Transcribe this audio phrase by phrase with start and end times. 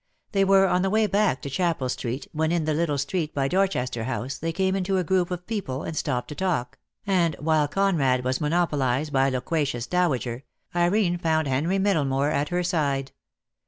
[0.31, 3.47] They were on the way back to Chapel Street, when in the little street by
[3.47, 7.67] Dorchester House they came into a group of people, and stopped to talk, and while
[7.67, 10.43] Conrad was monopolised by a loquacious dowager,
[10.75, 13.11] Irene found Henry Middlemore at her side.